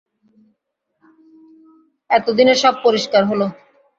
[2.09, 3.45] এতদিনে সব পরিষ্কার হলো!